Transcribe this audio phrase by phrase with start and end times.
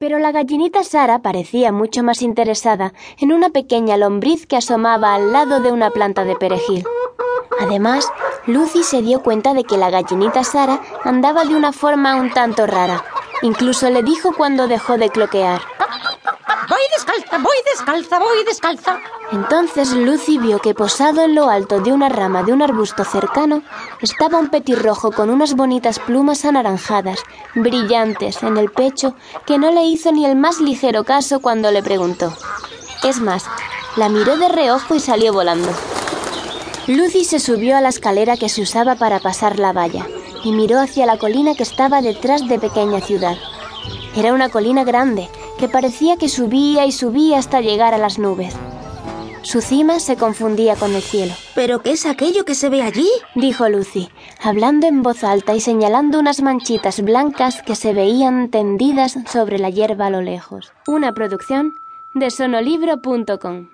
[0.00, 5.30] Pero la gallinita Sara parecía mucho más interesada en una pequeña lombriz que asomaba al
[5.30, 6.86] lado de una planta de perejil.
[7.60, 8.10] Además,
[8.46, 12.66] Lucy se dio cuenta de que la gallinita Sara andaba de una forma un tanto
[12.66, 13.04] rara.
[13.42, 15.60] Incluso le dijo cuando dejó de cloquear.
[16.96, 18.98] Descalza, voy descalza, voy descalza.
[19.32, 23.62] Entonces Lucy vio que posado en lo alto de una rama de un arbusto cercano
[24.00, 27.20] estaba un petirrojo con unas bonitas plumas anaranjadas,
[27.54, 29.14] brillantes, en el pecho,
[29.46, 32.32] que no le hizo ni el más ligero caso cuando le preguntó.
[33.04, 33.44] Es más,
[33.96, 35.68] la miró de reojo y salió volando.
[36.86, 40.06] Lucy se subió a la escalera que se usaba para pasar la valla
[40.42, 43.36] y miró hacia la colina que estaba detrás de pequeña ciudad.
[44.16, 45.28] Era una colina grande
[45.60, 48.56] que parecía que subía y subía hasta llegar a las nubes.
[49.42, 51.34] Su cima se confundía con el cielo.
[51.54, 53.08] ¿Pero qué es aquello que se ve allí?
[53.34, 54.08] dijo Lucy,
[54.42, 59.70] hablando en voz alta y señalando unas manchitas blancas que se veían tendidas sobre la
[59.70, 60.72] hierba a lo lejos.
[60.86, 61.78] Una producción
[62.14, 63.68] de sonolibro.com.